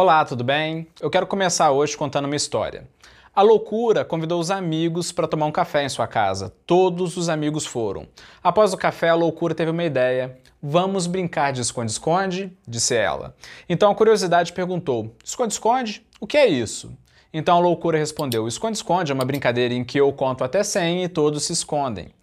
Olá, 0.00 0.24
tudo 0.24 0.44
bem? 0.44 0.86
Eu 1.00 1.10
quero 1.10 1.26
começar 1.26 1.72
hoje 1.72 1.96
contando 1.96 2.26
uma 2.26 2.36
história. 2.36 2.88
A 3.34 3.42
loucura 3.42 4.04
convidou 4.04 4.38
os 4.38 4.48
amigos 4.48 5.10
para 5.10 5.26
tomar 5.26 5.46
um 5.46 5.50
café 5.50 5.82
em 5.82 5.88
sua 5.88 6.06
casa. 6.06 6.54
Todos 6.64 7.16
os 7.16 7.28
amigos 7.28 7.66
foram. 7.66 8.06
Após 8.40 8.72
o 8.72 8.76
café, 8.76 9.08
a 9.08 9.16
loucura 9.16 9.56
teve 9.56 9.72
uma 9.72 9.82
ideia. 9.82 10.38
Vamos 10.62 11.08
brincar 11.08 11.52
de 11.52 11.62
esconde-esconde? 11.62 12.56
disse 12.64 12.94
ela. 12.94 13.34
Então 13.68 13.90
a 13.90 13.94
curiosidade 13.96 14.52
perguntou: 14.52 15.16
Esconde-esconde? 15.24 16.06
O 16.20 16.28
que 16.28 16.38
é 16.38 16.46
isso? 16.46 16.96
Então 17.34 17.56
a 17.56 17.60
loucura 17.60 17.98
respondeu: 17.98 18.46
Esconde-esconde 18.46 19.10
é 19.10 19.14
uma 19.16 19.24
brincadeira 19.24 19.74
em 19.74 19.82
que 19.82 19.98
eu 19.98 20.12
conto 20.12 20.44
até 20.44 20.62
100 20.62 21.02
e 21.02 21.08
todos 21.08 21.42
se 21.42 21.52
escondem. 21.52 22.14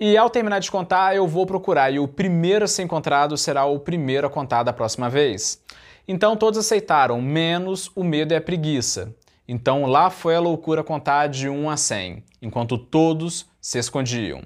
E 0.00 0.16
ao 0.16 0.28
terminar 0.28 0.58
de 0.58 0.68
contar, 0.68 1.14
eu 1.14 1.28
vou 1.28 1.46
procurar 1.46 1.92
e 1.92 2.00
o 2.00 2.08
primeiro 2.08 2.64
a 2.64 2.68
ser 2.68 2.82
encontrado 2.82 3.36
será 3.36 3.64
o 3.64 3.78
primeiro 3.78 4.26
a 4.26 4.30
contar 4.30 4.64
da 4.64 4.72
próxima 4.72 5.08
vez. 5.08 5.61
Então 6.06 6.36
todos 6.36 6.58
aceitaram, 6.58 7.20
menos 7.22 7.90
o 7.94 8.02
medo 8.02 8.32
e 8.32 8.36
a 8.36 8.40
preguiça. 8.40 9.14
Então 9.46 9.86
lá 9.86 10.10
foi 10.10 10.34
a 10.34 10.40
loucura 10.40 10.82
contar 10.82 11.28
de 11.28 11.48
1 11.48 11.70
a 11.70 11.76
100, 11.76 12.24
enquanto 12.40 12.78
todos 12.78 13.46
se 13.60 13.78
escondiam. 13.78 14.42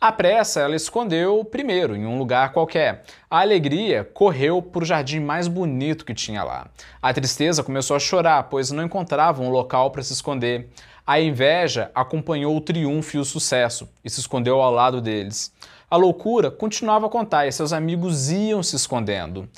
A 0.00 0.12
pressa 0.12 0.60
ela 0.60 0.76
escondeu 0.76 1.44
primeiro, 1.44 1.96
em 1.96 2.06
um 2.06 2.18
lugar 2.18 2.52
qualquer. 2.52 3.02
A 3.28 3.40
alegria 3.40 4.04
correu 4.04 4.62
para 4.62 4.82
o 4.82 4.86
jardim 4.86 5.20
mais 5.20 5.48
bonito 5.48 6.04
que 6.04 6.14
tinha 6.14 6.44
lá. 6.44 6.68
A 7.02 7.12
tristeza 7.12 7.64
começou 7.64 7.96
a 7.96 8.00
chorar, 8.00 8.44
pois 8.44 8.70
não 8.70 8.84
encontrava 8.84 9.42
um 9.42 9.50
local 9.50 9.90
para 9.90 10.02
se 10.02 10.12
esconder. 10.12 10.68
A 11.06 11.20
inveja 11.20 11.90
acompanhou 11.94 12.56
o 12.56 12.60
triunfo 12.60 13.16
e 13.16 13.18
o 13.18 13.24
sucesso 13.24 13.88
e 14.04 14.10
se 14.10 14.20
escondeu 14.20 14.60
ao 14.60 14.70
lado 14.70 15.00
deles. 15.00 15.52
A 15.90 15.96
loucura 15.96 16.50
continuava 16.50 17.06
a 17.06 17.10
contar 17.10 17.46
e 17.46 17.52
seus 17.52 17.72
amigos 17.72 18.30
iam 18.30 18.62
se 18.62 18.76
escondendo. 18.76 19.48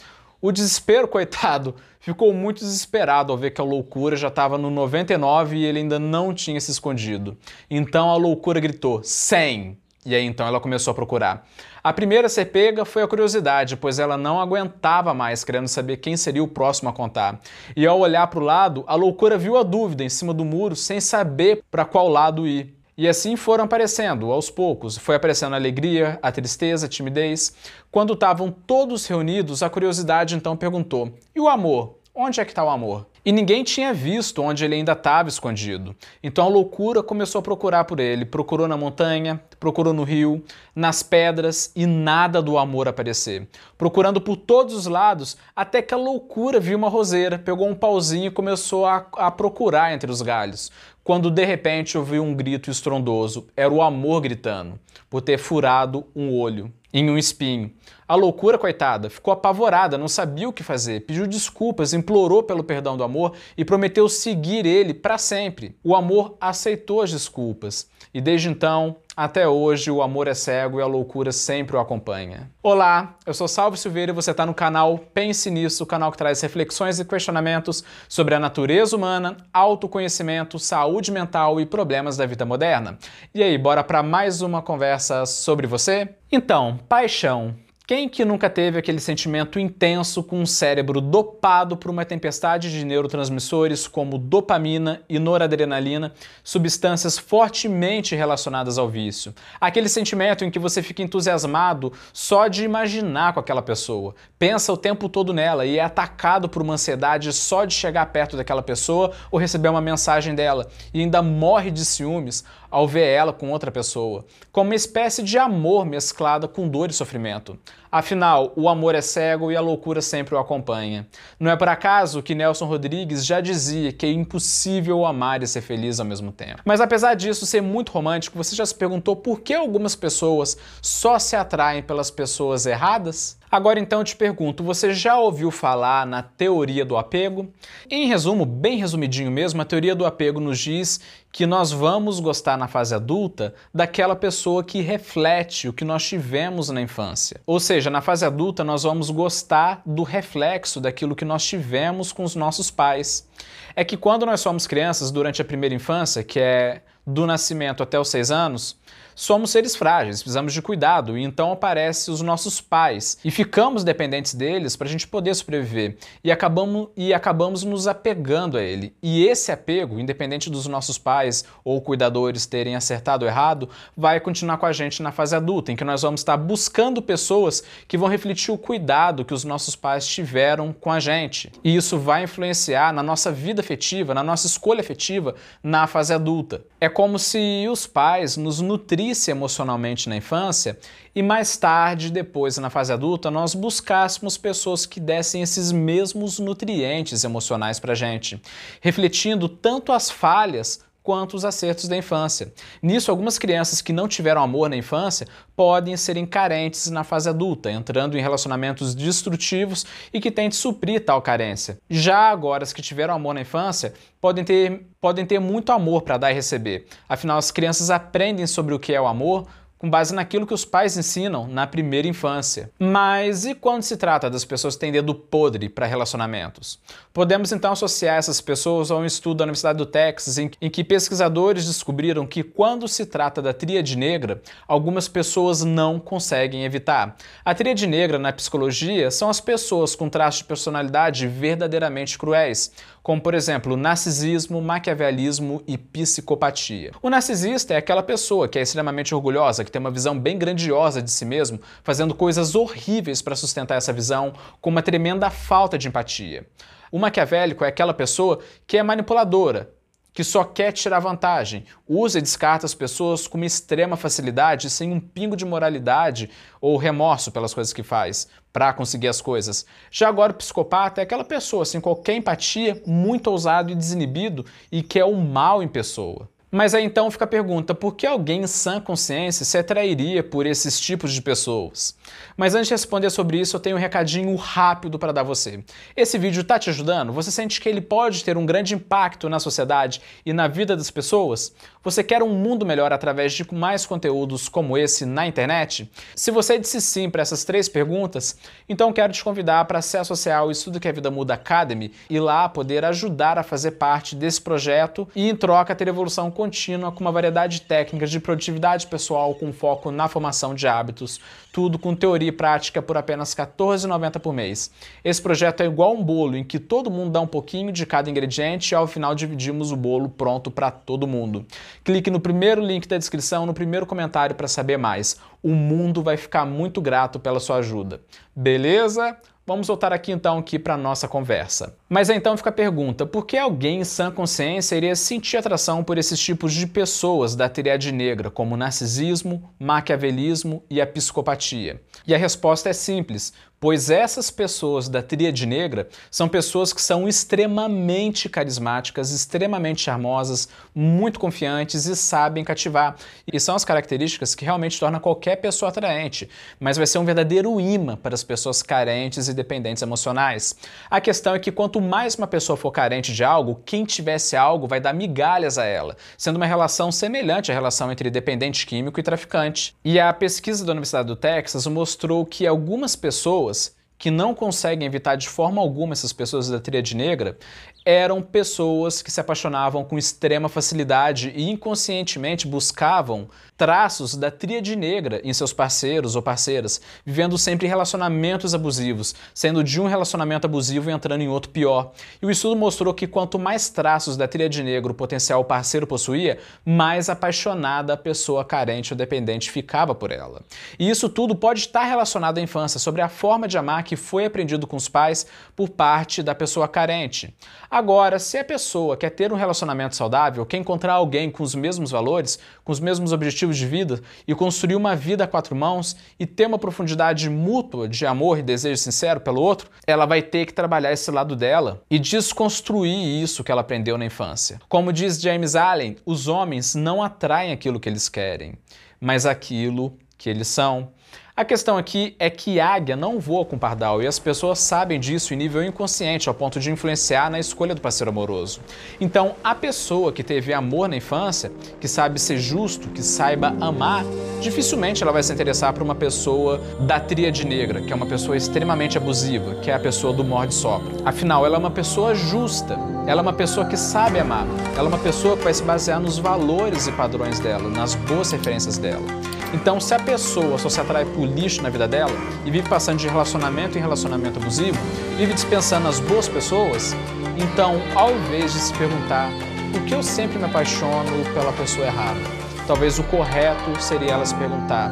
O 0.40 0.50
desespero, 0.50 1.06
coitado, 1.06 1.74
ficou 2.00 2.32
muito 2.32 2.60
desesperado 2.60 3.32
ao 3.32 3.38
ver 3.38 3.50
que 3.50 3.60
a 3.60 3.64
loucura 3.64 4.16
já 4.16 4.28
estava 4.28 4.56
no 4.56 4.70
99 4.70 5.56
e 5.56 5.64
ele 5.64 5.80
ainda 5.80 5.98
não 5.98 6.32
tinha 6.32 6.60
se 6.60 6.70
escondido. 6.70 7.36
Então 7.70 8.10
a 8.10 8.16
loucura 8.16 8.58
gritou: 8.58 9.02
100! 9.02 9.76
E 10.04 10.14
aí 10.14 10.24
então 10.24 10.46
ela 10.46 10.58
começou 10.58 10.92
a 10.92 10.94
procurar. 10.94 11.46
A 11.84 11.92
primeira 11.92 12.26
a 12.26 12.30
ser 12.30 12.46
pega 12.46 12.86
foi 12.86 13.02
a 13.02 13.08
curiosidade, 13.08 13.76
pois 13.76 13.98
ela 13.98 14.16
não 14.16 14.40
aguentava 14.40 15.12
mais 15.12 15.44
querendo 15.44 15.68
saber 15.68 15.98
quem 15.98 16.16
seria 16.16 16.42
o 16.42 16.48
próximo 16.48 16.88
a 16.88 16.92
contar. 16.92 17.38
E 17.76 17.86
ao 17.86 18.00
olhar 18.00 18.26
para 18.28 18.40
o 18.40 18.42
lado, 18.42 18.84
a 18.86 18.94
loucura 18.94 19.36
viu 19.36 19.58
a 19.58 19.62
dúvida 19.62 20.02
em 20.02 20.08
cima 20.08 20.32
do 20.32 20.44
muro 20.44 20.74
sem 20.74 21.00
saber 21.00 21.62
para 21.70 21.84
qual 21.84 22.08
lado 22.08 22.46
ir. 22.46 22.79
E 23.00 23.08
assim 23.08 23.34
foram 23.34 23.64
aparecendo, 23.64 24.30
aos 24.30 24.50
poucos. 24.50 24.98
Foi 24.98 25.16
aparecendo 25.16 25.54
a 25.54 25.56
alegria, 25.56 26.18
a 26.20 26.30
tristeza, 26.30 26.84
a 26.84 26.88
timidez. 26.88 27.54
Quando 27.90 28.12
estavam 28.12 28.50
todos 28.50 29.06
reunidos, 29.06 29.62
a 29.62 29.70
curiosidade 29.70 30.36
então 30.36 30.54
perguntou: 30.54 31.10
E 31.34 31.40
o 31.40 31.48
amor? 31.48 31.98
Onde 32.14 32.42
é 32.42 32.44
que 32.44 32.50
está 32.50 32.62
o 32.62 32.68
amor? 32.68 33.06
E 33.24 33.32
ninguém 33.32 33.62
tinha 33.62 33.92
visto 33.92 34.42
onde 34.42 34.64
ele 34.64 34.74
ainda 34.74 34.92
estava 34.92 35.28
escondido. 35.28 35.94
Então 36.22 36.44
a 36.44 36.48
loucura 36.48 37.02
começou 37.02 37.38
a 37.38 37.42
procurar 37.42 37.84
por 37.84 38.00
ele. 38.00 38.24
Procurou 38.24 38.66
na 38.66 38.76
montanha, 38.78 39.40
procurou 39.58 39.92
no 39.92 40.04
rio, 40.04 40.42
nas 40.74 41.02
pedras 41.02 41.70
e 41.76 41.84
nada 41.84 42.40
do 42.40 42.56
amor 42.56 42.88
aparecer. 42.88 43.46
Procurando 43.76 44.20
por 44.20 44.36
todos 44.36 44.74
os 44.74 44.86
lados, 44.86 45.36
até 45.54 45.82
que 45.82 45.92
a 45.92 45.98
loucura 45.98 46.58
viu 46.58 46.78
uma 46.78 46.88
roseira, 46.88 47.38
pegou 47.38 47.68
um 47.68 47.74
pauzinho 47.74 48.28
e 48.28 48.30
começou 48.30 48.86
a, 48.86 49.06
a 49.16 49.30
procurar 49.30 49.92
entre 49.92 50.10
os 50.10 50.22
galhos. 50.22 50.70
Quando 51.04 51.30
de 51.30 51.44
repente 51.44 51.98
ouviu 51.98 52.22
um 52.22 52.34
grito 52.34 52.70
estrondoso. 52.70 53.48
Era 53.56 53.72
o 53.72 53.82
amor 53.82 54.22
gritando, 54.22 54.78
por 55.10 55.20
ter 55.20 55.38
furado 55.38 56.06
um 56.14 56.34
olho 56.34 56.72
em 56.92 57.08
um 57.10 57.18
espinho. 57.18 57.70
A 58.10 58.16
loucura, 58.16 58.58
coitada, 58.58 59.08
ficou 59.08 59.32
apavorada, 59.32 59.96
não 59.96 60.08
sabia 60.08 60.48
o 60.48 60.52
que 60.52 60.64
fazer, 60.64 61.06
pediu 61.06 61.28
desculpas, 61.28 61.92
implorou 61.92 62.42
pelo 62.42 62.64
perdão 62.64 62.96
do 62.96 63.04
amor 63.04 63.34
e 63.56 63.64
prometeu 63.64 64.08
seguir 64.08 64.66
ele 64.66 64.92
para 64.92 65.16
sempre. 65.16 65.76
O 65.84 65.94
amor 65.94 66.36
aceitou 66.40 67.02
as 67.02 67.12
desculpas 67.12 67.88
e 68.12 68.20
desde 68.20 68.48
então 68.48 68.96
até 69.16 69.46
hoje, 69.46 69.92
o 69.92 70.02
amor 70.02 70.26
é 70.26 70.34
cego 70.34 70.80
e 70.80 70.82
a 70.82 70.86
loucura 70.86 71.30
sempre 71.30 71.76
o 71.76 71.78
acompanha. 71.78 72.50
Olá, 72.60 73.14
eu 73.24 73.32
sou 73.32 73.46
Salve 73.46 73.76
Silveira 73.76 74.10
e 74.10 74.14
você 74.14 74.32
está 74.32 74.44
no 74.44 74.54
canal 74.54 74.98
Pense 74.98 75.48
Nisso, 75.48 75.84
o 75.84 75.86
canal 75.86 76.10
que 76.10 76.18
traz 76.18 76.40
reflexões 76.40 76.98
e 76.98 77.04
questionamentos 77.04 77.84
sobre 78.08 78.34
a 78.34 78.40
natureza 78.40 78.96
humana, 78.96 79.36
autoconhecimento, 79.52 80.58
saúde 80.58 81.12
mental 81.12 81.60
e 81.60 81.66
problemas 81.66 82.16
da 82.16 82.26
vida 82.26 82.44
moderna. 82.44 82.98
E 83.32 83.40
aí, 83.40 83.56
bora 83.56 83.84
para 83.84 84.02
mais 84.02 84.42
uma 84.42 84.62
conversa 84.62 85.24
sobre 85.26 85.68
você? 85.68 86.08
Então, 86.32 86.76
paixão. 86.88 87.54
Quem 87.90 88.08
que 88.08 88.24
nunca 88.24 88.48
teve 88.48 88.78
aquele 88.78 89.00
sentimento 89.00 89.58
intenso 89.58 90.22
com 90.22 90.40
o 90.40 90.46
cérebro 90.46 91.00
dopado 91.00 91.76
por 91.76 91.90
uma 91.90 92.04
tempestade 92.04 92.70
de 92.70 92.84
neurotransmissores 92.84 93.88
como 93.88 94.16
dopamina 94.16 95.02
e 95.08 95.18
noradrenalina, 95.18 96.12
substâncias 96.44 97.18
fortemente 97.18 98.14
relacionadas 98.14 98.78
ao 98.78 98.88
vício? 98.88 99.34
Aquele 99.60 99.88
sentimento 99.88 100.44
em 100.44 100.52
que 100.52 100.58
você 100.60 100.84
fica 100.84 101.02
entusiasmado 101.02 101.92
só 102.12 102.46
de 102.46 102.62
imaginar 102.62 103.32
com 103.34 103.40
aquela 103.40 103.60
pessoa, 103.60 104.14
pensa 104.38 104.72
o 104.72 104.76
tempo 104.76 105.08
todo 105.08 105.34
nela 105.34 105.66
e 105.66 105.76
é 105.76 105.82
atacado 105.82 106.48
por 106.48 106.62
uma 106.62 106.74
ansiedade 106.74 107.32
só 107.32 107.64
de 107.64 107.74
chegar 107.74 108.06
perto 108.12 108.36
daquela 108.36 108.62
pessoa 108.62 109.10
ou 109.32 109.40
receber 109.40 109.68
uma 109.68 109.80
mensagem 109.80 110.32
dela 110.32 110.68
e 110.94 111.00
ainda 111.00 111.20
morre 111.22 111.72
de 111.72 111.84
ciúmes 111.84 112.44
ao 112.70 112.86
ver 112.86 113.08
ela 113.08 113.32
com 113.32 113.50
outra 113.50 113.72
pessoa, 113.72 114.24
como 114.52 114.70
uma 114.70 114.76
espécie 114.76 115.24
de 115.24 115.36
amor 115.36 115.84
mesclada 115.84 116.46
com 116.46 116.68
dor 116.68 116.88
e 116.88 116.92
sofrimento. 116.92 117.58
Afinal, 117.90 118.52
o 118.54 118.68
amor 118.68 118.94
é 118.94 119.00
cego 119.00 119.50
e 119.50 119.56
a 119.56 119.60
loucura 119.60 120.00
sempre 120.00 120.34
o 120.34 120.38
acompanha. 120.38 121.06
Não 121.38 121.50
é 121.50 121.56
por 121.56 121.68
acaso 121.68 122.22
que 122.22 122.34
Nelson 122.34 122.66
Rodrigues 122.66 123.26
já 123.26 123.40
dizia 123.40 123.92
que 123.92 124.06
é 124.06 124.10
impossível 124.10 125.04
amar 125.04 125.42
e 125.42 125.46
ser 125.46 125.60
feliz 125.60 125.98
ao 125.98 126.06
mesmo 126.06 126.30
tempo. 126.30 126.62
Mas 126.64 126.80
apesar 126.80 127.14
disso 127.14 127.44
ser 127.46 127.60
muito 127.60 127.90
romântico, 127.90 128.38
você 128.38 128.54
já 128.54 128.64
se 128.64 128.74
perguntou 128.74 129.16
por 129.16 129.40
que 129.40 129.54
algumas 129.54 129.96
pessoas 129.96 130.56
só 130.80 131.18
se 131.18 131.34
atraem 131.34 131.82
pelas 131.82 132.10
pessoas 132.10 132.66
erradas? 132.66 133.39
Agora 133.50 133.80
então 133.80 133.98
eu 133.98 134.04
te 134.04 134.14
pergunto, 134.14 134.62
você 134.62 134.94
já 134.94 135.18
ouviu 135.18 135.50
falar 135.50 136.06
na 136.06 136.22
teoria 136.22 136.84
do 136.84 136.96
apego? 136.96 137.52
Em 137.90 138.06
resumo, 138.06 138.46
bem 138.46 138.78
resumidinho 138.78 139.28
mesmo, 139.28 139.60
a 139.60 139.64
teoria 139.64 139.92
do 139.92 140.06
apego 140.06 140.38
nos 140.38 140.56
diz 140.60 141.00
que 141.32 141.46
nós 141.46 141.72
vamos 141.72 142.20
gostar 142.20 142.56
na 142.56 142.68
fase 142.68 142.94
adulta 142.94 143.52
daquela 143.74 144.14
pessoa 144.14 144.62
que 144.62 144.80
reflete 144.80 145.68
o 145.68 145.72
que 145.72 145.84
nós 145.84 146.06
tivemos 146.06 146.70
na 146.70 146.80
infância. 146.80 147.40
Ou 147.44 147.58
seja, 147.58 147.90
na 147.90 148.00
fase 148.00 148.24
adulta 148.24 148.62
nós 148.62 148.84
vamos 148.84 149.10
gostar 149.10 149.82
do 149.84 150.04
reflexo 150.04 150.80
daquilo 150.80 151.16
que 151.16 151.24
nós 151.24 151.44
tivemos 151.44 152.12
com 152.12 152.22
os 152.22 152.36
nossos 152.36 152.70
pais. 152.70 153.28
É 153.74 153.84
que 153.84 153.96
quando 153.96 154.26
nós 154.26 154.40
somos 154.40 154.66
crianças, 154.66 155.10
durante 155.10 155.40
a 155.40 155.44
primeira 155.44 155.74
infância, 155.74 156.22
que 156.22 156.40
é 156.40 156.82
do 157.06 157.26
nascimento 157.26 157.82
até 157.82 157.98
os 157.98 158.08
seis 158.08 158.30
anos, 158.30 158.78
somos 159.14 159.50
seres 159.50 159.76
frágeis, 159.76 160.22
precisamos 160.22 160.52
de 160.52 160.62
cuidado, 160.62 161.18
e 161.18 161.22
então 161.22 161.52
aparecem 161.52 162.12
os 162.12 162.22
nossos 162.22 162.60
pais 162.60 163.18
e 163.22 163.30
ficamos 163.30 163.84
dependentes 163.84 164.34
deles 164.34 164.76
para 164.76 164.86
a 164.86 164.90
gente 164.90 165.06
poder 165.06 165.34
sobreviver 165.34 165.98
e 166.24 166.32
acabamos, 166.32 166.88
e 166.96 167.12
acabamos 167.12 167.62
nos 167.62 167.86
apegando 167.86 168.56
a 168.56 168.62
ele. 168.62 168.94
E 169.02 169.26
esse 169.26 169.52
apego, 169.52 170.00
independente 170.00 170.48
dos 170.48 170.66
nossos 170.66 170.96
pais 170.96 171.44
ou 171.62 171.82
cuidadores 171.82 172.46
terem 172.46 172.76
acertado 172.76 173.24
ou 173.24 173.30
errado, 173.30 173.68
vai 173.94 174.20
continuar 174.20 174.56
com 174.56 174.66
a 174.66 174.72
gente 174.72 175.02
na 175.02 175.12
fase 175.12 175.36
adulta, 175.36 175.70
em 175.70 175.76
que 175.76 175.84
nós 175.84 176.00
vamos 176.00 176.22
estar 176.22 176.38
buscando 176.38 177.02
pessoas 177.02 177.62
que 177.86 177.98
vão 177.98 178.08
refletir 178.08 178.52
o 178.52 178.58
cuidado 178.58 179.24
que 179.24 179.34
os 179.34 179.44
nossos 179.44 179.76
pais 179.76 180.06
tiveram 180.06 180.72
com 180.72 180.90
a 180.90 181.00
gente. 181.00 181.52
E 181.62 181.76
isso 181.76 181.98
vai 181.98 182.24
influenciar 182.24 182.92
na 182.92 183.02
nossa 183.02 183.30
vida 183.30 183.59
afetiva, 183.60 184.14
na 184.14 184.22
nossa 184.22 184.46
escolha 184.46 184.80
afetiva 184.80 185.34
na 185.62 185.86
fase 185.86 186.12
adulta. 186.12 186.62
É 186.80 186.88
como 186.88 187.18
se 187.18 187.66
os 187.70 187.86
pais 187.86 188.36
nos 188.36 188.60
nutrissem 188.60 189.32
emocionalmente 189.32 190.08
na 190.08 190.16
infância 190.16 190.78
e 191.14 191.22
mais 191.22 191.56
tarde, 191.56 192.10
depois 192.10 192.56
na 192.58 192.70
fase 192.70 192.92
adulta, 192.92 193.30
nós 193.30 193.54
buscássemos 193.54 194.36
pessoas 194.36 194.86
que 194.86 195.00
dessem 195.00 195.42
esses 195.42 195.72
mesmos 195.72 196.38
nutrientes 196.38 197.24
emocionais 197.24 197.80
para 197.80 197.94
gente, 197.94 198.40
refletindo 198.80 199.48
tanto 199.48 199.92
as 199.92 200.10
falhas 200.10 200.80
quanto 201.02 201.34
os 201.34 201.44
acertos 201.44 201.88
da 201.88 201.96
infância. 201.96 202.52
Nisso, 202.82 203.10
algumas 203.10 203.38
crianças 203.38 203.80
que 203.80 203.92
não 203.92 204.06
tiveram 204.06 204.42
amor 204.42 204.68
na 204.68 204.76
infância 204.76 205.26
podem 205.56 205.96
serem 205.96 206.26
carentes 206.26 206.90
na 206.90 207.04
fase 207.04 207.28
adulta, 207.28 207.70
entrando 207.70 208.16
em 208.16 208.20
relacionamentos 208.20 208.94
destrutivos 208.94 209.86
e 210.12 210.20
que 210.20 210.30
tentem 210.30 210.50
suprir 210.50 211.04
tal 211.04 211.20
carência. 211.22 211.78
Já 211.88 212.30
agora, 212.30 212.62
as 212.62 212.72
que 212.72 212.82
tiveram 212.82 213.14
amor 213.14 213.34
na 213.34 213.40
infância 213.40 213.94
podem 214.20 214.44
ter, 214.44 214.86
podem 215.00 215.24
ter 215.24 215.38
muito 215.38 215.72
amor 215.72 216.02
para 216.02 216.18
dar 216.18 216.30
e 216.30 216.34
receber. 216.34 216.86
Afinal, 217.08 217.38
as 217.38 217.50
crianças 217.50 217.90
aprendem 217.90 218.46
sobre 218.46 218.74
o 218.74 218.78
que 218.78 218.92
é 218.92 219.00
o 219.00 219.06
amor 219.06 219.46
com 219.80 219.88
base 219.88 220.14
naquilo 220.14 220.46
que 220.46 220.52
os 220.52 220.62
pais 220.62 220.98
ensinam 220.98 221.48
na 221.48 221.66
primeira 221.66 222.06
infância. 222.06 222.70
Mas 222.78 223.46
e 223.46 223.54
quando 223.54 223.82
se 223.82 223.96
trata 223.96 224.28
das 224.28 224.44
pessoas 224.44 224.74
que 224.74 224.80
têm 224.80 224.92
dedo 224.92 225.14
podre 225.14 225.70
para 225.70 225.86
relacionamentos? 225.86 226.78
Podemos 227.14 227.50
então 227.50 227.72
associar 227.72 228.18
essas 228.18 228.42
pessoas 228.42 228.90
a 228.90 228.96
um 228.96 229.06
estudo 229.06 229.38
da 229.38 229.44
Universidade 229.44 229.78
do 229.78 229.86
Texas 229.86 230.36
em, 230.36 230.50
em 230.60 230.68
que 230.68 230.84
pesquisadores 230.84 231.64
descobriram 231.64 232.26
que 232.26 232.42
quando 232.42 232.86
se 232.86 233.06
trata 233.06 233.40
da 233.40 233.54
tríade 233.54 233.96
negra, 233.96 234.42
algumas 234.68 235.08
pessoas 235.08 235.64
não 235.64 235.98
conseguem 235.98 236.62
evitar. 236.64 237.16
A 237.42 237.54
tríade 237.54 237.86
negra 237.86 238.18
na 238.18 238.34
psicologia 238.34 239.10
são 239.10 239.30
as 239.30 239.40
pessoas 239.40 239.94
com 239.94 240.10
traços 240.10 240.40
de 240.40 240.44
personalidade 240.44 241.26
verdadeiramente 241.26 242.18
cruéis, 242.18 242.70
como 243.02 243.20
por 243.20 243.32
exemplo 243.34 243.76
narcisismo, 243.76 244.60
maquiavelismo 244.60 245.62
e 245.66 245.78
psicopatia. 245.78 246.92
O 247.00 247.08
narcisista 247.08 247.72
é 247.72 247.78
aquela 247.78 248.02
pessoa 248.02 248.46
que 248.46 248.58
é 248.58 248.62
extremamente 248.62 249.14
orgulhosa, 249.14 249.64
que 249.70 249.72
tem 249.72 249.80
uma 249.80 249.90
visão 249.90 250.18
bem 250.18 250.36
grandiosa 250.36 251.00
de 251.00 251.10
si 251.12 251.24
mesmo, 251.24 251.60
fazendo 251.84 252.12
coisas 252.12 252.56
horríveis 252.56 253.22
para 253.22 253.36
sustentar 253.36 253.76
essa 253.76 253.92
visão, 253.92 254.32
com 254.60 254.68
uma 254.68 254.82
tremenda 254.82 255.30
falta 255.30 255.78
de 255.78 255.86
empatia. 255.86 256.44
O 256.90 256.98
maquiavélico 256.98 257.64
é 257.64 257.68
aquela 257.68 257.94
pessoa 257.94 258.40
que 258.66 258.76
é 258.76 258.82
manipuladora, 258.82 259.72
que 260.12 260.24
só 260.24 260.42
quer 260.42 260.72
tirar 260.72 260.98
vantagem, 260.98 261.64
usa 261.88 262.18
e 262.18 262.22
descarta 262.22 262.66
as 262.66 262.74
pessoas 262.74 263.28
com 263.28 263.36
uma 263.36 263.46
extrema 263.46 263.96
facilidade, 263.96 264.68
sem 264.68 264.92
um 264.92 264.98
pingo 264.98 265.36
de 265.36 265.44
moralidade 265.44 266.28
ou 266.60 266.76
remorso 266.76 267.30
pelas 267.30 267.54
coisas 267.54 267.72
que 267.72 267.84
faz, 267.84 268.28
para 268.52 268.72
conseguir 268.72 269.06
as 269.06 269.20
coisas. 269.20 269.64
Já 269.88 270.08
agora 270.08 270.32
o 270.32 270.34
psicopata 270.34 271.00
é 271.00 271.04
aquela 271.04 271.24
pessoa 271.24 271.64
sem 271.64 271.80
qualquer 271.80 272.16
empatia, 272.16 272.82
muito 272.84 273.30
ousado 273.30 273.70
e 273.70 273.76
desinibido 273.76 274.44
e 274.72 274.82
que 274.82 274.98
é 274.98 275.04
o 275.04 275.14
mal 275.14 275.62
em 275.62 275.68
pessoa. 275.68 276.28
Mas 276.50 276.74
aí 276.74 276.84
então 276.84 277.10
fica 277.10 277.24
a 277.24 277.28
pergunta: 277.28 277.74
por 277.74 277.94
que 277.94 278.06
alguém 278.06 278.42
em 278.42 278.46
sã 278.46 278.80
consciência 278.80 279.44
se 279.44 279.56
atrairia 279.56 280.22
por 280.22 280.46
esses 280.46 280.80
tipos 280.80 281.12
de 281.12 281.22
pessoas? 281.22 281.96
Mas 282.36 282.54
antes 282.54 282.68
de 282.68 282.74
responder 282.74 283.10
sobre 283.10 283.38
isso, 283.38 283.56
eu 283.56 283.60
tenho 283.60 283.76
um 283.76 283.78
recadinho 283.78 284.34
rápido 284.34 284.98
para 284.98 285.12
dar 285.12 285.22
você. 285.22 285.62
Esse 285.96 286.18
vídeo 286.18 286.40
está 286.40 286.58
te 286.58 286.68
ajudando? 286.70 287.12
Você 287.12 287.30
sente 287.30 287.60
que 287.60 287.68
ele 287.68 287.80
pode 287.80 288.24
ter 288.24 288.36
um 288.36 288.44
grande 288.44 288.74
impacto 288.74 289.28
na 289.28 289.38
sociedade 289.38 290.00
e 290.26 290.32
na 290.32 290.48
vida 290.48 290.76
das 290.76 290.90
pessoas? 290.90 291.54
Você 291.82 292.02
quer 292.02 292.22
um 292.22 292.28
mundo 292.28 292.66
melhor 292.66 292.92
através 292.92 293.32
de 293.32 293.46
mais 293.54 293.86
conteúdos 293.86 294.48
como 294.48 294.76
esse 294.76 295.06
na 295.06 295.26
internet? 295.26 295.90
Se 296.14 296.30
você 296.30 296.58
disse 296.58 296.80
sim 296.80 297.08
para 297.08 297.22
essas 297.22 297.44
três 297.44 297.68
perguntas, 297.68 298.36
então 298.68 298.92
quero 298.92 299.12
te 299.12 299.22
convidar 299.22 299.64
para 299.64 299.80
se 299.80 299.96
associar 299.96 300.40
ao 300.40 300.50
Estudo 300.50 300.80
que 300.80 300.88
a 300.88 300.92
Vida 300.92 301.10
Muda 301.10 301.34
Academy 301.34 301.92
e 302.08 302.18
lá 302.18 302.48
poder 302.48 302.84
ajudar 302.84 303.38
a 303.38 303.42
fazer 303.42 303.72
parte 303.72 304.14
desse 304.16 304.42
projeto 304.42 305.08
e 305.14 305.28
em 305.28 305.36
troca 305.36 305.74
ter 305.74 305.88
evolução 305.88 306.30
contínua 306.40 306.90
com 306.90 307.00
uma 307.00 307.12
variedade 307.12 307.60
de 307.60 307.66
técnicas 307.66 308.10
de 308.10 308.18
produtividade 308.18 308.86
pessoal 308.86 309.34
com 309.34 309.52
foco 309.52 309.90
na 309.90 310.08
formação 310.08 310.54
de 310.54 310.66
hábitos, 310.66 311.20
tudo 311.52 311.78
com 311.78 311.94
teoria 311.94 312.30
e 312.30 312.32
prática 312.32 312.80
por 312.80 312.96
apenas 312.96 313.34
R$ 313.34 313.44
14,90 313.44 314.18
por 314.18 314.32
mês. 314.32 314.70
Esse 315.04 315.20
projeto 315.20 315.62
é 315.62 315.66
igual 315.66 315.92
um 315.92 316.02
bolo 316.02 316.38
em 316.38 316.42
que 316.42 316.58
todo 316.58 316.90
mundo 316.90 317.10
dá 317.10 317.20
um 317.20 317.26
pouquinho 317.26 317.70
de 317.70 317.84
cada 317.84 318.08
ingrediente 318.08 318.72
e 318.72 318.74
ao 318.74 318.86
final 318.86 319.14
dividimos 319.14 319.70
o 319.70 319.76
bolo 319.76 320.08
pronto 320.08 320.50
para 320.50 320.70
todo 320.70 321.06
mundo. 321.06 321.44
Clique 321.84 322.10
no 322.10 322.18
primeiro 322.18 322.62
link 322.62 322.88
da 322.88 322.96
descrição, 322.96 323.44
no 323.44 323.52
primeiro 323.52 323.84
comentário 323.84 324.34
para 324.34 324.48
saber 324.48 324.78
mais. 324.78 325.20
O 325.42 325.50
mundo 325.50 326.02
vai 326.02 326.16
ficar 326.16 326.46
muito 326.46 326.80
grato 326.80 327.20
pela 327.20 327.38
sua 327.38 327.56
ajuda. 327.56 328.00
Beleza? 328.34 329.14
Vamos 329.46 329.66
voltar 329.66 329.92
aqui 329.92 330.10
então 330.10 330.38
aqui 330.38 330.58
para 330.58 330.74
nossa 330.78 331.06
conversa. 331.06 331.79
Mas 331.92 332.08
então 332.08 332.36
fica 332.36 332.50
a 332.50 332.52
pergunta: 332.52 333.04
por 333.04 333.26
que 333.26 333.36
alguém 333.36 333.80
em 333.80 333.84
sã 333.84 334.12
consciência 334.12 334.76
iria 334.76 334.94
sentir 334.94 335.36
atração 335.36 335.82
por 335.82 335.98
esses 335.98 336.20
tipos 336.20 336.54
de 336.54 336.64
pessoas 336.64 337.34
da 337.34 337.48
triade 337.48 337.90
negra, 337.90 338.30
como 338.30 338.54
o 338.54 338.56
narcisismo, 338.56 339.52
maquiavelismo 339.58 340.62
e 340.70 340.80
a 340.80 340.86
psicopatia? 340.86 341.82
E 342.06 342.14
a 342.14 342.18
resposta 342.18 342.68
é 342.68 342.72
simples: 342.72 343.32
pois 343.60 343.90
essas 343.90 344.30
pessoas 344.30 344.88
da 344.88 345.02
tríade 345.02 345.44
negra 345.44 345.86
são 346.10 346.28
pessoas 346.28 346.72
que 346.72 346.80
são 346.80 347.06
extremamente 347.06 348.26
carismáticas, 348.26 349.10
extremamente 349.10 349.82
charmosas, 349.82 350.48
muito 350.74 351.20
confiantes 351.20 351.84
e 351.84 351.94
sabem 351.94 352.42
cativar. 352.42 352.96
E 353.30 353.38
são 353.38 353.54
as 353.54 353.64
características 353.64 354.34
que 354.34 354.46
realmente 354.46 354.80
tornam 354.80 354.98
qualquer 354.98 355.36
pessoa 355.36 355.68
atraente, 355.68 356.28
mas 356.58 356.78
vai 356.78 356.86
ser 356.86 356.98
um 356.98 357.04
verdadeiro 357.04 357.60
imã 357.60 357.96
para 357.96 358.14
as 358.14 358.24
pessoas 358.24 358.62
carentes 358.62 359.28
e 359.28 359.34
dependentes 359.34 359.82
emocionais. 359.82 360.56
A 360.90 361.00
questão 361.00 361.34
é 361.34 361.38
que 361.38 361.52
quanto 361.52 361.79
mais 361.80 362.14
uma 362.14 362.26
pessoa 362.26 362.56
for 362.56 362.70
carente 362.70 363.12
de 363.12 363.24
algo, 363.24 363.60
quem 363.64 363.84
tivesse 363.84 364.36
algo 364.36 364.66
vai 364.66 364.80
dar 364.80 364.92
migalhas 364.92 365.58
a 365.58 365.64
ela, 365.64 365.96
sendo 366.16 366.36
uma 366.36 366.46
relação 366.46 366.92
semelhante 366.92 367.50
à 367.50 367.54
relação 367.54 367.90
entre 367.90 368.10
dependente 368.10 368.66
químico 368.66 369.00
e 369.00 369.02
traficante. 369.02 369.74
E 369.84 369.98
a 369.98 370.12
pesquisa 370.12 370.64
da 370.64 370.72
Universidade 370.72 371.08
do 371.08 371.16
Texas 371.16 371.66
mostrou 371.66 372.24
que 372.24 372.46
algumas 372.46 372.94
pessoas 372.94 373.74
que 374.00 374.10
não 374.10 374.34
conseguem 374.34 374.86
evitar 374.86 375.14
de 375.14 375.28
forma 375.28 375.60
alguma 375.60 375.92
essas 375.92 376.10
pessoas 376.10 376.48
da 376.48 376.58
tríade 376.58 376.96
negra, 376.96 377.36
eram 377.84 378.20
pessoas 378.20 379.02
que 379.02 379.10
se 379.10 379.20
apaixonavam 379.20 379.84
com 379.84 379.98
extrema 379.98 380.48
facilidade 380.48 381.32
e 381.34 381.48
inconscientemente 381.48 382.46
buscavam 382.46 383.28
traços 383.56 384.14
da 384.14 384.30
tríade 384.30 384.74
negra 384.74 385.20
em 385.22 385.34
seus 385.34 385.52
parceiros 385.52 386.16
ou 386.16 386.22
parceiras, 386.22 386.80
vivendo 387.04 387.36
sempre 387.36 387.68
relacionamentos 387.68 388.54
abusivos, 388.54 389.14
sendo 389.34 389.62
de 389.62 389.78
um 389.80 389.86
relacionamento 389.86 390.46
abusivo 390.46 390.88
e 390.88 390.92
entrando 390.92 391.20
em 391.20 391.28
outro 391.28 391.50
pior. 391.50 391.92
E 392.22 392.26
o 392.26 392.30
estudo 392.30 392.56
mostrou 392.56 392.94
que 392.94 393.06
quanto 393.06 393.38
mais 393.38 393.68
traços 393.68 394.16
da 394.16 394.26
tríade 394.26 394.62
negra 394.62 394.92
o 394.92 394.94
potencial 394.94 395.44
parceiro 395.44 395.86
possuía, 395.86 396.38
mais 396.64 397.10
apaixonada 397.10 397.92
a 397.92 397.98
pessoa 397.98 398.44
carente 398.44 398.94
ou 398.94 398.96
dependente 398.96 399.50
ficava 399.50 399.94
por 399.94 400.10
ela. 400.10 400.42
E 400.78 400.88
isso 400.88 401.08
tudo 401.08 401.34
pode 401.34 401.60
estar 401.60 401.84
relacionado 401.84 402.38
à 402.38 402.40
infância, 402.40 402.80
sobre 402.80 403.02
a 403.02 403.08
forma 403.10 403.46
de 403.46 403.58
amar 403.58 403.84
que 403.84 403.96
foi 403.96 404.24
aprendido 404.24 404.66
com 404.66 404.76
os 404.76 404.88
pais 404.88 405.26
por 405.54 405.68
parte 405.68 406.22
da 406.22 406.34
pessoa 406.34 406.66
carente. 406.66 407.34
Agora, 407.70 408.18
se 408.18 408.36
a 408.36 408.44
pessoa 408.44 408.96
quer 408.96 409.10
ter 409.10 409.32
um 409.32 409.36
relacionamento 409.36 409.94
saudável, 409.94 410.44
quer 410.44 410.56
encontrar 410.56 410.94
alguém 410.94 411.30
com 411.30 411.44
os 411.44 411.54
mesmos 411.54 411.92
valores, 411.92 412.36
com 412.64 412.72
os 412.72 412.80
mesmos 412.80 413.12
objetivos 413.12 413.56
de 413.56 413.64
vida 413.64 414.00
e 414.26 414.34
construir 414.34 414.74
uma 414.74 414.96
vida 414.96 415.22
a 415.22 415.26
quatro 415.28 415.54
mãos 415.54 415.96
e 416.18 416.26
ter 416.26 416.46
uma 416.46 416.58
profundidade 416.58 417.30
mútua 417.30 417.88
de 417.88 418.04
amor 418.04 418.40
e 418.40 418.42
desejo 418.42 418.82
sincero 418.82 419.20
pelo 419.20 419.40
outro, 419.40 419.70
ela 419.86 420.04
vai 420.04 420.20
ter 420.20 420.46
que 420.46 420.52
trabalhar 420.52 420.92
esse 420.92 421.12
lado 421.12 421.36
dela 421.36 421.80
e 421.88 421.96
desconstruir 421.96 423.22
isso 423.22 423.44
que 423.44 423.52
ela 423.52 423.60
aprendeu 423.60 423.96
na 423.96 424.04
infância. 424.04 424.60
Como 424.68 424.92
diz 424.92 425.20
James 425.20 425.54
Allen, 425.54 425.96
os 426.04 426.26
homens 426.26 426.74
não 426.74 427.00
atraem 427.00 427.52
aquilo 427.52 427.78
que 427.78 427.88
eles 427.88 428.08
querem, 428.08 428.54
mas 429.00 429.26
aquilo 429.26 429.96
que 430.20 430.28
eles 430.28 430.48
são. 430.48 430.90
A 431.34 431.44
questão 431.44 431.78
aqui 431.78 432.14
é 432.18 432.28
que 432.28 432.60
águia 432.60 432.94
não 432.94 433.18
voa 433.18 433.46
com 433.46 433.56
pardal 433.56 434.02
e 434.02 434.06
as 434.06 434.18
pessoas 434.18 434.58
sabem 434.58 435.00
disso 435.00 435.32
em 435.32 435.38
nível 435.38 435.64
inconsciente 435.64 436.28
ao 436.28 436.34
ponto 436.34 436.60
de 436.60 436.70
influenciar 436.70 437.30
na 437.30 437.38
escolha 437.38 437.74
do 437.74 437.80
parceiro 437.80 438.10
amoroso. 438.10 438.60
Então, 439.00 439.34
a 439.42 439.54
pessoa 439.54 440.12
que 440.12 440.22
teve 440.22 440.52
amor 440.52 440.86
na 440.86 440.96
infância, 440.98 441.50
que 441.80 441.88
sabe 441.88 442.20
ser 442.20 442.36
justo, 442.36 442.88
que 442.88 443.02
saiba 443.02 443.56
amar, 443.58 444.04
dificilmente 444.42 445.02
ela 445.02 445.12
vai 445.12 445.22
se 445.22 445.32
interessar 445.32 445.72
por 445.72 445.82
uma 445.82 445.94
pessoa 445.94 446.58
da 446.80 447.00
tríade 447.00 447.46
negra, 447.46 447.80
que 447.80 447.90
é 447.90 447.96
uma 447.96 448.06
pessoa 448.06 448.36
extremamente 448.36 448.98
abusiva, 448.98 449.54
que 449.62 449.70
é 449.70 449.74
a 449.74 449.80
pessoa 449.80 450.12
do 450.12 450.22
morde 450.22 450.52
sopra. 450.52 450.92
Afinal, 451.06 451.46
ela 451.46 451.56
é 451.56 451.58
uma 451.58 451.70
pessoa 451.70 452.14
justa, 452.14 452.78
ela 453.06 453.20
é 453.20 453.22
uma 453.22 453.32
pessoa 453.32 453.64
que 453.64 453.78
sabe 453.78 454.18
amar, 454.18 454.46
ela 454.76 454.84
é 454.84 454.88
uma 454.88 454.98
pessoa 454.98 455.38
que 455.38 455.44
vai 455.44 455.54
se 455.54 455.62
basear 455.62 456.00
nos 456.00 456.18
valores 456.18 456.86
e 456.86 456.92
padrões 456.92 457.40
dela, 457.40 457.70
nas 457.70 457.94
boas 457.94 458.30
referências 458.30 458.76
dela. 458.76 459.19
Então, 459.52 459.80
se 459.80 459.92
a 459.94 459.98
pessoa 459.98 460.58
só 460.58 460.68
se 460.68 460.80
atrai 460.80 461.04
por 461.04 461.24
lixo 461.24 461.62
na 461.62 461.68
vida 461.68 461.88
dela 461.88 462.12
e 462.44 462.50
vive 462.50 462.68
passando 462.68 462.98
de 462.98 463.08
relacionamento 463.08 463.76
em 463.76 463.80
relacionamento 463.80 464.38
abusivo, 464.38 464.78
vive 465.16 465.34
dispensando 465.34 465.88
as 465.88 465.98
boas 465.98 466.28
pessoas, 466.28 466.94
então, 467.36 467.80
ao 467.94 468.12
invés 468.12 468.52
de 468.52 468.60
se 468.60 468.72
perguntar 468.74 469.30
por 469.72 469.82
que 469.82 469.94
eu 469.94 470.02
sempre 470.02 470.38
me 470.38 470.44
apaixono 470.44 471.24
pela 471.34 471.52
pessoa 471.52 471.86
errada, 471.86 472.20
talvez 472.66 472.98
o 472.98 473.02
correto 473.04 473.80
seria 473.80 474.12
ela 474.12 474.26
se 474.26 474.34
perguntar 474.34 474.90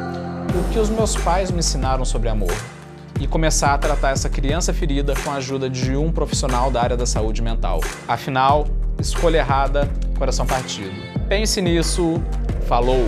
o 0.53 0.71
que 0.71 0.79
os 0.79 0.89
meus 0.89 1.15
pais 1.15 1.51
me 1.51 1.59
ensinaram 1.59 2.03
sobre 2.03 2.27
amor 2.27 2.53
e 3.19 3.27
começar 3.27 3.73
a 3.73 3.77
tratar 3.77 4.11
essa 4.11 4.29
criança 4.29 4.73
ferida 4.73 5.13
com 5.23 5.31
a 5.31 5.35
ajuda 5.35 5.69
de 5.69 5.95
um 5.95 6.11
profissional 6.11 6.71
da 6.71 6.81
área 6.81 6.97
da 6.97 7.05
saúde 7.05 7.41
mental. 7.41 7.81
Afinal, 8.07 8.67
escolha 8.97 9.37
errada, 9.37 9.89
coração 10.17 10.45
partido. 10.45 10.91
Pense 11.27 11.61
nisso. 11.61 12.21
Falou! 12.67 13.05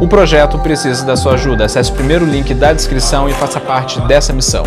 O 0.00 0.06
projeto 0.06 0.60
precisa 0.60 1.04
da 1.04 1.16
sua 1.16 1.34
ajuda. 1.34 1.64
Acesse 1.64 1.90
o 1.90 1.94
primeiro 1.94 2.24
link 2.24 2.54
da 2.54 2.72
descrição 2.72 3.28
e 3.28 3.32
faça 3.32 3.58
parte 3.58 4.00
dessa 4.02 4.32
missão. 4.32 4.62